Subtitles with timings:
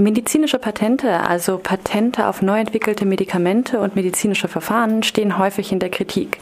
[0.00, 5.90] Medizinische Patente, also Patente auf neu entwickelte Medikamente und medizinische Verfahren, stehen häufig in der
[5.90, 6.38] Kritik.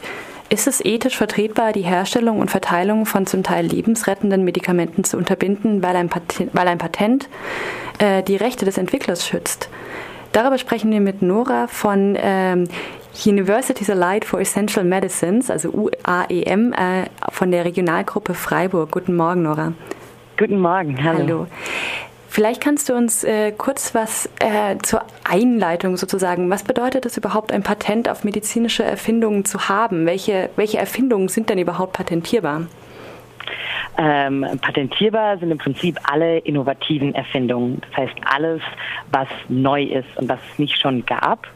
[0.47, 5.83] Ist es ethisch vertretbar, die Herstellung und Verteilung von zum Teil lebensrettenden Medikamenten zu unterbinden,
[5.83, 7.27] weil ein Patent, weil ein Patent
[7.97, 9.69] äh, die Rechte des Entwicklers schützt?
[10.31, 12.63] Darüber sprechen wir mit Nora von ähm,
[13.25, 18.91] Universities Allied for Essential Medicines, also UAEM, äh, von der Regionalgruppe Freiburg.
[18.91, 19.73] Guten Morgen, Nora.
[20.37, 21.19] Guten Morgen, hallo.
[21.19, 21.47] hallo.
[22.31, 26.47] Vielleicht kannst du uns äh, kurz was äh, zur Einleitung sozusagen.
[26.51, 30.05] Was bedeutet es überhaupt, ein Patent auf medizinische Erfindungen zu haben?
[30.05, 32.67] Welche, welche Erfindungen sind denn überhaupt patentierbar?
[33.97, 37.81] Ähm, patentierbar sind im Prinzip alle innovativen Erfindungen.
[37.89, 38.61] Das heißt alles,
[39.11, 41.47] was neu ist und was es nicht schon gab.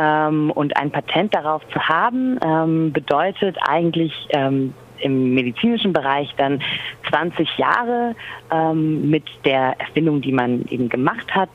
[0.00, 6.62] Ähm, und ein Patent darauf zu haben, ähm, bedeutet eigentlich ähm, im medizinischen Bereich dann
[7.08, 8.14] 20 Jahre
[8.52, 11.50] ähm, mit der Erfindung, die man eben gemacht hat,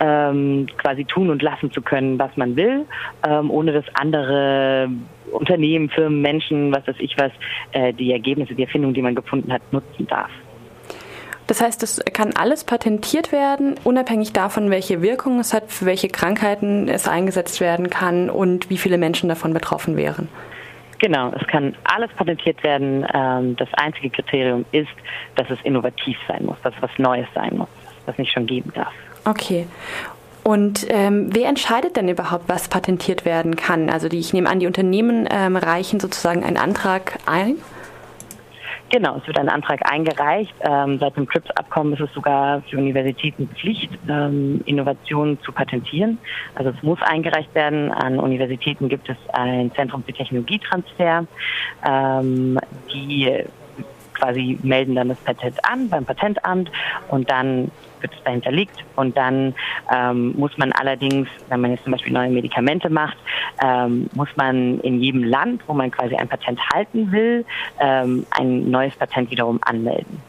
[0.00, 2.86] ähm, quasi tun und lassen zu können, was man will,
[3.26, 4.90] ähm, ohne dass andere
[5.32, 7.32] Unternehmen, Firmen, Menschen, was weiß ich was,
[7.72, 10.30] äh, die Ergebnisse, die Erfindung, die man gefunden hat, nutzen darf.
[11.46, 16.08] Das heißt, es kann alles patentiert werden, unabhängig davon, welche Wirkung es hat, für welche
[16.08, 20.28] Krankheiten es eingesetzt werden kann und wie viele Menschen davon betroffen wären.
[20.98, 23.06] Genau, es kann alles patentiert werden.
[23.12, 24.88] Ähm, das einzige Kriterium ist,
[25.34, 27.68] dass es innovativ sein muss, dass es was Neues sein muss,
[28.06, 28.92] was nicht schon geben darf.
[29.24, 29.66] Okay.
[30.42, 33.90] Und ähm, wer entscheidet denn überhaupt, was patentiert werden kann?
[33.90, 37.56] Also die, ich nehme an, die Unternehmen ähm, reichen sozusagen einen Antrag ein.
[38.88, 40.54] Genau, es wird ein Antrag eingereicht.
[40.60, 46.18] Ähm, seit dem CRIPS-Abkommen ist es sogar für Universitäten Pflicht, ähm, Innovationen zu patentieren.
[46.54, 47.90] Also es muss eingereicht werden.
[47.90, 51.26] An Universitäten gibt es ein Zentrum für Technologietransfer,
[51.84, 52.58] ähm,
[52.92, 53.44] die
[54.14, 56.70] quasi melden dann das Patent an beim Patentamt
[57.08, 58.84] und dann wird es dahinter liegt.
[58.96, 59.54] Und dann
[59.92, 63.16] ähm, muss man allerdings, wenn man jetzt zum Beispiel neue Medikamente macht,
[63.62, 67.44] ähm, muss man in jedem Land, wo man quasi ein Patent halten will,
[67.80, 70.20] ähm, ein neues Patent wiederum anmelden.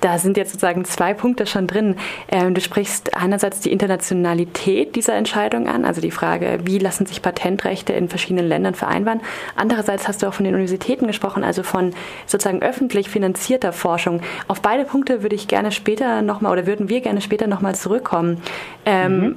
[0.00, 1.96] Da sind jetzt sozusagen zwei Punkte schon drin.
[2.28, 7.22] Ähm, du sprichst einerseits die Internationalität dieser Entscheidung an, also die Frage, wie lassen sich
[7.22, 9.20] Patentrechte in verschiedenen Ländern vereinbaren.
[9.54, 11.94] Andererseits hast du auch von den Universitäten gesprochen, also von
[12.26, 14.20] sozusagen öffentlich finanzierter Forschung.
[14.48, 18.42] Auf beide Punkte würde ich gerne später nochmal oder würden wir gerne später nochmal zurückkommen.
[18.84, 19.36] Ähm, mhm.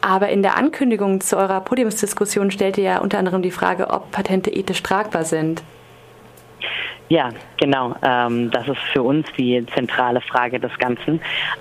[0.00, 4.10] Aber in der Ankündigung zu eurer Podiumsdiskussion stellt ihr ja unter anderem die Frage, ob
[4.10, 5.62] Patente ethisch tragbar sind.
[7.10, 7.94] Ja, genau.
[8.02, 11.20] Ähm, das ist für uns die zentrale Frage des Ganzen.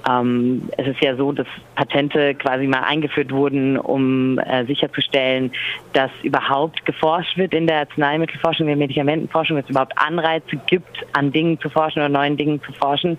[0.10, 5.52] Ähm, es ist ja so, dass Patente quasi mal eingeführt wurden, um äh, sicherzustellen,
[5.92, 11.06] dass überhaupt geforscht wird in der Arzneimittelforschung, in der Medikamentenforschung, dass es überhaupt Anreize gibt,
[11.12, 13.18] an Dingen zu forschen oder neuen Dingen zu forschen.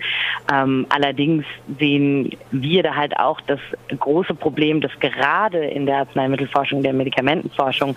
[0.53, 1.45] Ähm, allerdings
[1.79, 3.61] sehen wir da halt auch das
[3.99, 7.97] große Problem, dass gerade in der Arzneimittelforschung, der Medikamentenforschung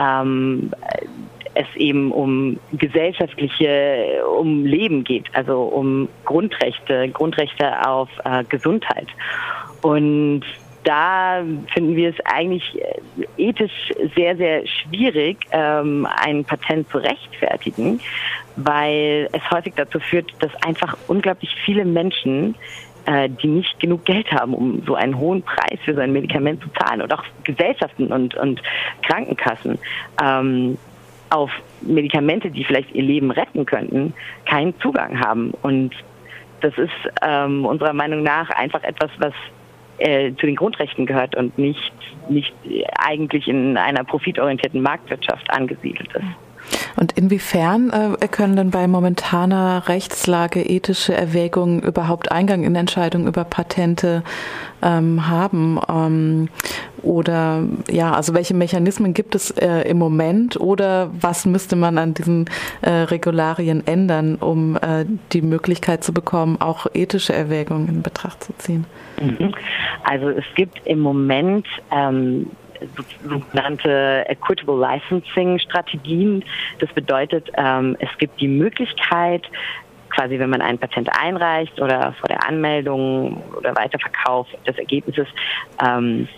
[0.00, 0.70] ähm,
[1.56, 9.08] es eben um gesellschaftliche, um Leben geht, also um Grundrechte, Grundrechte auf äh, Gesundheit.
[9.82, 10.42] Und
[10.84, 11.42] da
[11.74, 18.00] finden wir es eigentlich äh, ethisch sehr, sehr schwierig, ähm, ein Patent zu rechtfertigen,
[18.56, 22.54] weil es häufig dazu führt, dass einfach unglaublich viele Menschen
[23.06, 26.62] äh, die nicht genug Geld haben, um so einen hohen Preis für so ein Medikament
[26.62, 28.60] zu zahlen und auch Gesellschaften und, und
[29.02, 29.78] Krankenkassen
[30.22, 30.76] ähm,
[31.30, 31.50] auf
[31.80, 34.14] Medikamente, die vielleicht ihr Leben retten könnten,
[34.44, 35.52] keinen Zugang haben.
[35.62, 35.94] Und
[36.60, 36.92] das ist
[37.22, 39.34] ähm, unserer Meinung nach einfach etwas, was
[39.98, 41.92] äh, zu den Grundrechten gehört und nicht,
[42.28, 42.54] nicht
[42.98, 46.45] eigentlich in einer profitorientierten Marktwirtschaft angesiedelt ist.
[46.96, 53.44] Und inwiefern äh, können denn bei momentaner Rechtslage ethische Erwägungen überhaupt Eingang in Entscheidungen über
[53.44, 54.22] Patente
[54.82, 55.78] ähm, haben?
[55.88, 56.48] Ähm,
[57.02, 62.14] oder ja, also welche Mechanismen gibt es äh, im Moment oder was müsste man an
[62.14, 62.46] diesen
[62.82, 68.52] äh, Regularien ändern, um äh, die Möglichkeit zu bekommen, auch ethische Erwägungen in Betracht zu
[68.58, 68.86] ziehen?
[69.20, 69.54] Mhm.
[70.04, 72.50] Also es gibt im Moment ähm,
[73.22, 76.44] sogenannte Equitable Licensing Strategien.
[76.78, 79.42] Das bedeutet, ähm, es gibt die Möglichkeit,
[80.10, 85.28] quasi wenn man ein Patent einreicht oder vor der Anmeldung oder Weiterverkauf des Ergebnisses,
[85.84, 86.28] ähm,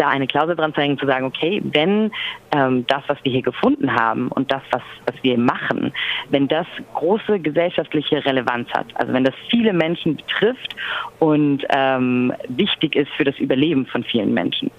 [0.00, 2.10] da eine Klausel dran zu hängen, zu sagen, okay, wenn
[2.52, 5.92] ähm, das, was wir hier gefunden haben und das, was, was wir machen,
[6.30, 10.74] wenn das große gesellschaftliche Relevanz hat, also wenn das viele Menschen betrifft
[11.18, 14.70] und ähm, wichtig ist für das Überleben von vielen Menschen,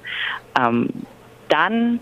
[0.60, 0.90] ähm,
[1.50, 2.00] dann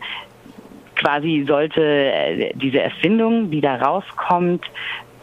[0.96, 4.66] quasi sollte äh, diese Erfindung, die da rauskommt,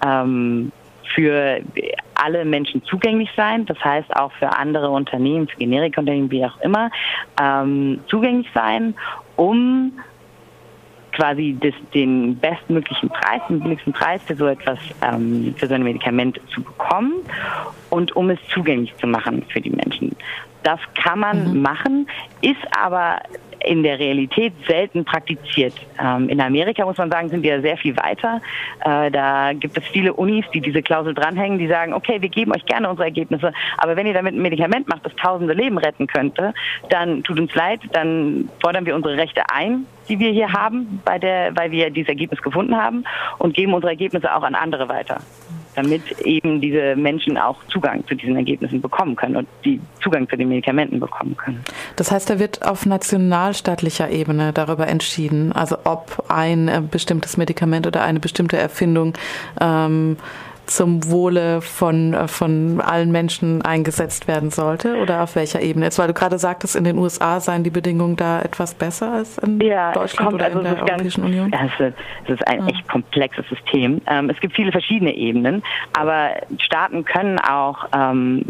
[0.04, 0.72] ähm,
[1.16, 1.62] für
[2.14, 3.64] alle Menschen zugänglich sein.
[3.66, 6.90] Das heißt auch für andere Unternehmen, für Generikunternehmen, wie auch immer,
[7.40, 8.94] ähm, zugänglich sein,
[9.36, 9.98] um
[11.12, 15.82] quasi das, den bestmöglichen Preis, den billigsten Preis für so etwas, ähm, für so ein
[15.82, 17.14] Medikament zu bekommen
[17.88, 20.14] und um es zugänglich zu machen für die Menschen.
[20.62, 21.62] Das kann man mhm.
[21.62, 22.08] machen,
[22.42, 23.20] ist aber
[23.66, 25.74] in der Realität selten praktiziert.
[26.00, 28.40] Ähm, in Amerika muss man sagen, sind wir sehr viel weiter.
[28.84, 32.52] Äh, da gibt es viele Unis, die diese Klausel dranhängen, die sagen, okay, wir geben
[32.52, 36.06] euch gerne unsere Ergebnisse, aber wenn ihr damit ein Medikament macht, das tausende Leben retten
[36.06, 36.54] könnte,
[36.90, 41.18] dann tut uns leid, dann fordern wir unsere Rechte ein, die wir hier haben, bei
[41.18, 43.04] der, weil wir dieses Ergebnis gefunden haben
[43.38, 45.18] und geben unsere Ergebnisse auch an andere weiter
[45.76, 50.36] damit eben diese Menschen auch Zugang zu diesen Ergebnissen bekommen können und die Zugang zu
[50.36, 51.62] den Medikamenten bekommen können.
[51.96, 57.86] Das heißt, da wird auf nationalstaatlicher Ebene darüber entschieden, also ob ein äh, bestimmtes Medikament
[57.86, 59.14] oder eine bestimmte Erfindung
[59.60, 60.16] ähm,
[60.66, 65.86] zum Wohle von, äh, von allen Menschen eingesetzt werden sollte oder auf welcher Ebene?
[65.86, 69.38] Jetzt, weil du gerade sagtest, in den USA seien die Bedingungen da etwas besser als
[69.38, 71.50] in ja, Deutschland oder also in der Europäischen ganz, Union?
[71.50, 72.66] Ja, es, ist, es ist ein ja.
[72.68, 74.00] echt komplexes System.
[74.06, 78.46] Ähm, es gibt viele verschiedene Ebenen, aber Staaten können auch ähm,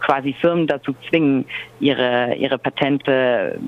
[0.00, 1.44] quasi Firmen dazu zwingen,
[1.78, 3.58] ihre, ihre Patente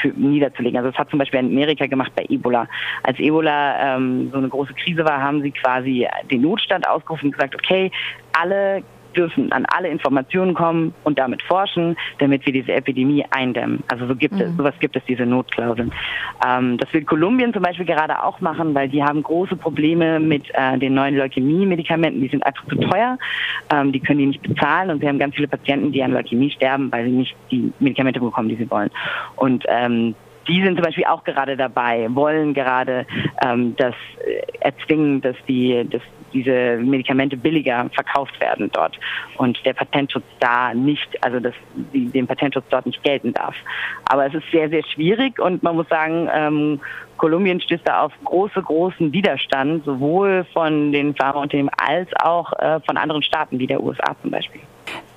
[0.00, 0.78] für, niederzulegen.
[0.78, 2.68] Also das hat zum Beispiel Amerika gemacht bei Ebola.
[3.02, 7.32] Als Ebola ähm, so eine große Krise war, haben sie quasi den Notstand ausgerufen und
[7.32, 7.90] gesagt, okay,
[8.32, 8.82] alle
[9.16, 13.82] dürfen an alle Informationen kommen und damit forschen, damit wir diese Epidemie eindämmen.
[13.88, 14.40] Also so gibt mhm.
[14.40, 15.92] es, sowas gibt es diese Notklauseln.
[16.46, 20.44] Ähm, das will Kolumbien zum Beispiel gerade auch machen, weil die haben große Probleme mit
[20.54, 22.20] äh, den neuen Leukämie-Medikamenten.
[22.20, 23.18] Die sind einfach zu teuer.
[23.72, 26.50] Ähm, die können die nicht bezahlen und sie haben ganz viele Patienten, die an Leukämie
[26.50, 28.90] sterben, weil sie nicht die Medikamente bekommen, die sie wollen.
[29.36, 30.14] Und ähm,
[30.48, 33.06] die sind zum Beispiel auch gerade dabei, wollen gerade
[33.44, 36.02] ähm, das äh, erzwingen, dass die, dass
[36.36, 38.98] diese Medikamente billiger verkauft werden dort
[39.38, 41.54] und der Patentschutz da nicht, also dass
[41.92, 43.54] den Patentschutz dort nicht gelten darf.
[44.04, 46.80] Aber es ist sehr, sehr schwierig und man muss sagen, ähm,
[47.16, 52.98] Kolumbien stößt da auf große, großen Widerstand, sowohl von den Pharmaunternehmen als auch äh, von
[52.98, 54.60] anderen Staaten wie der USA zum Beispiel.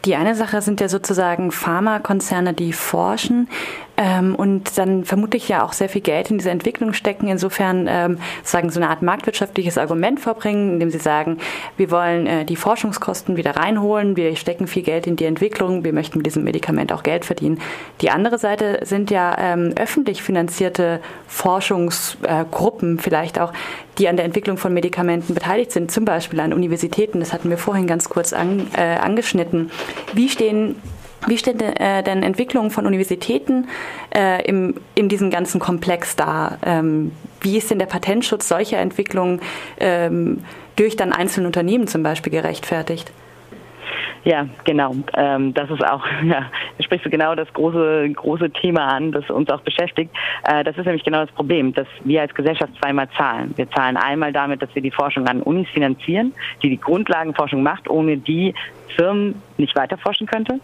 [0.05, 3.49] Die eine Sache sind ja sozusagen Pharmakonzerne, die forschen
[3.99, 7.27] ähm, und dann vermutlich ja auch sehr viel Geld in diese Entwicklung stecken.
[7.27, 11.37] Insofern ähm, sagen so eine Art marktwirtschaftliches Argument vorbringen, indem sie sagen,
[11.75, 15.91] wir wollen äh, die Forschungskosten wieder reinholen, wir stecken viel Geld in die Entwicklung, wir
[15.91, 17.59] möchten mit diesem Medikament auch Geld verdienen.
[17.99, 23.51] Die andere Seite sind ja ähm, öffentlich finanzierte Forschungsgruppen äh, vielleicht auch,
[23.97, 27.19] die an der Entwicklung von Medikamenten beteiligt sind, zum Beispiel an Universitäten.
[27.19, 29.71] Das hatten wir vorhin ganz kurz an, äh, angeschnitten.
[30.13, 30.75] Wie stehen
[31.27, 33.67] wie steht äh, denn Entwicklung von Universitäten
[34.15, 36.57] äh, im, in diesem ganzen Komplex da?
[36.65, 37.11] Ähm,
[37.41, 39.41] wie ist denn der Patentschutz solcher Entwicklungen
[39.79, 40.43] ähm,
[40.75, 43.11] durch dann einzelne Unternehmen zum Beispiel gerechtfertigt?
[44.23, 44.95] Ja, genau.
[45.15, 46.45] Ähm, das ist auch, ja,
[46.79, 50.13] sprichst du genau das große, große Thema an, das uns auch beschäftigt.
[50.43, 53.53] Äh, das ist nämlich genau das Problem, dass wir als Gesellschaft zweimal zahlen.
[53.55, 57.89] Wir zahlen einmal damit, dass wir die Forschung an Unis finanzieren, die die Grundlagenforschung macht,
[57.89, 58.53] ohne die
[58.95, 60.59] Firmen nicht weiter forschen könnte.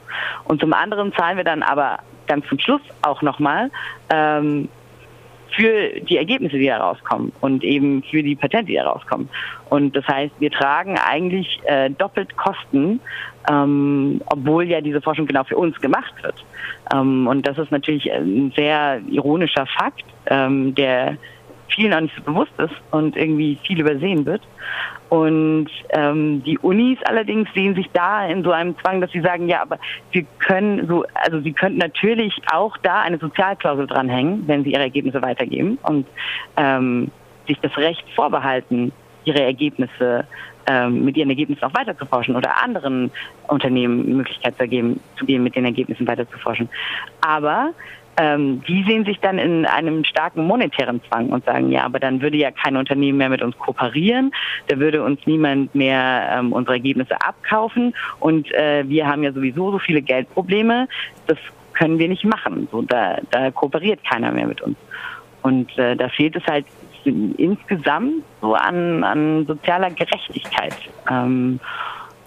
[0.45, 3.69] Und zum anderen zahlen wir dann aber ganz zum Schluss auch nochmal
[4.09, 4.67] ähm,
[5.55, 9.29] für die Ergebnisse, die herauskommen und eben für die Patente, die herauskommen.
[9.69, 12.99] Und das heißt, wir tragen eigentlich äh, doppelt Kosten,
[13.49, 16.43] ähm, obwohl ja diese Forschung genau für uns gemacht wird.
[16.93, 21.17] Ähm, und das ist natürlich ein sehr ironischer Fakt, ähm, der
[21.69, 24.41] vielen auch nicht so bewusst ist und irgendwie viel übersehen wird.
[25.09, 29.47] Und ähm, die Unis allerdings sehen sich da in so einem Zwang, dass sie sagen,
[29.47, 29.77] ja, aber
[30.11, 34.81] wir können so, also sie könnten natürlich auch da eine Sozialklausel dranhängen, wenn sie ihre
[34.81, 36.07] Ergebnisse weitergeben und
[36.57, 37.11] ähm,
[37.47, 38.91] sich das Recht vorbehalten,
[39.25, 40.25] ihre Ergebnisse
[40.67, 43.11] ähm, mit ihren Ergebnissen auch weiter zu forschen oder anderen
[43.47, 46.69] Unternehmen Möglichkeit zu geben, zu geben, mit den Ergebnissen weiter zu forschen.
[47.21, 47.71] Aber
[48.17, 52.21] ähm, die sehen sich dann in einem starken monetären Zwang und sagen, ja, aber dann
[52.21, 54.31] würde ja kein Unternehmen mehr mit uns kooperieren,
[54.67, 59.71] da würde uns niemand mehr ähm, unsere Ergebnisse abkaufen und äh, wir haben ja sowieso
[59.71, 60.87] so viele Geldprobleme,
[61.27, 61.37] das
[61.75, 62.67] können wir nicht machen.
[62.71, 64.77] So, da, da kooperiert keiner mehr mit uns.
[65.41, 66.65] Und äh, da fehlt es halt
[67.03, 70.75] insgesamt so an, an sozialer Gerechtigkeit.
[71.11, 71.59] Ähm,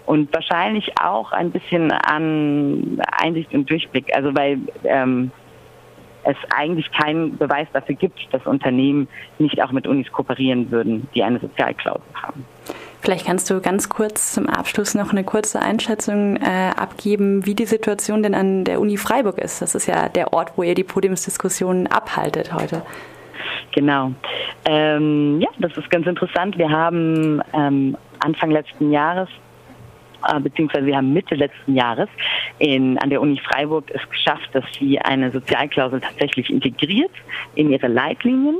[0.05, 4.15] und wahrscheinlich auch ein bisschen an Einsicht und Durchblick.
[4.15, 5.31] Also weil ähm,
[6.29, 9.07] es eigentlich keinen Beweis dafür gibt, dass Unternehmen
[9.37, 12.45] nicht auch mit Unis kooperieren würden, die eine Sozialklausel haben.
[13.01, 17.65] Vielleicht kannst du ganz kurz zum Abschluss noch eine kurze Einschätzung äh, abgeben, wie die
[17.65, 19.61] Situation denn an der Uni Freiburg ist.
[19.61, 22.81] Das ist ja der Ort, wo ihr die Podiumsdiskussionen abhaltet heute.
[23.73, 24.11] Genau.
[24.65, 26.57] Ähm, ja, das ist ganz interessant.
[26.57, 29.29] Wir haben ähm, Anfang letzten Jahres
[30.41, 32.09] beziehungsweise wir haben Mitte letzten Jahres
[32.59, 37.11] in, an der Uni Freiburg es geschafft, dass sie eine Sozialklausel tatsächlich integriert
[37.55, 38.57] in ihre Leitlinien.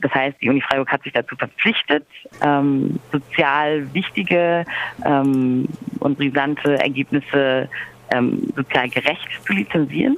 [0.00, 2.06] Das heißt, die Uni Freiburg hat sich dazu verpflichtet,
[2.44, 4.64] ähm, sozial wichtige
[5.04, 5.66] ähm,
[6.00, 7.68] und brisante Ergebnisse
[8.12, 10.16] ähm, sozial gerecht zu lizenzieren.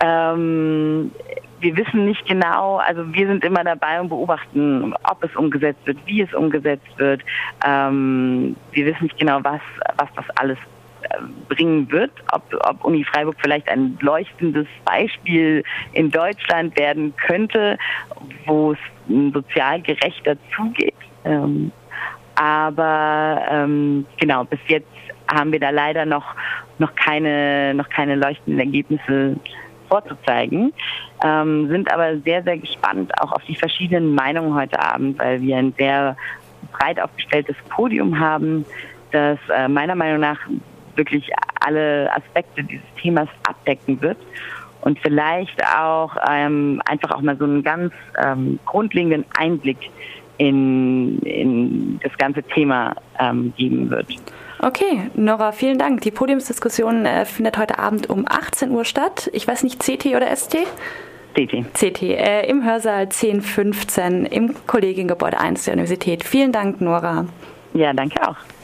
[0.00, 1.12] Ähm,
[1.62, 5.98] wir wissen nicht genau, also wir sind immer dabei und beobachten, ob es umgesetzt wird,
[6.06, 7.22] wie es umgesetzt wird.
[7.64, 9.60] Ähm, wir wissen nicht genau, was,
[9.96, 10.58] was das alles
[11.02, 17.78] äh, bringen wird, ob, ob Uni Freiburg vielleicht ein leuchtendes Beispiel in Deutschland werden könnte,
[18.46, 18.78] wo es
[19.32, 20.94] sozial gerechter zugeht.
[21.24, 21.70] Ähm,
[22.34, 24.88] aber ähm, genau, bis jetzt
[25.32, 26.34] haben wir da leider noch,
[26.78, 29.36] noch, keine, noch keine leuchtenden Ergebnisse
[29.88, 30.72] vorzuzeigen,
[31.22, 35.56] ähm, sind aber sehr, sehr gespannt auch auf die verschiedenen Meinungen heute Abend, weil wir
[35.56, 36.16] ein sehr
[36.72, 38.64] breit aufgestelltes Podium haben,
[39.10, 40.38] das äh, meiner Meinung nach
[40.96, 44.18] wirklich alle Aspekte dieses Themas abdecken wird
[44.82, 49.78] und vielleicht auch ähm, einfach auch mal so einen ganz ähm, grundlegenden Einblick
[50.38, 54.08] in, in das ganze Thema ähm, geben wird.
[54.58, 56.02] Okay, Nora, vielen Dank.
[56.02, 59.30] Die Podiumsdiskussion äh, findet heute Abend um 18 Uhr statt.
[59.32, 60.56] Ich weiß nicht, CT oder ST?
[61.34, 61.64] CT.
[61.72, 66.24] CT, äh, im Hörsaal 1015 im Kollegiengebäude 1 der Universität.
[66.24, 67.26] Vielen Dank, Nora.
[67.74, 68.36] Ja, danke auch.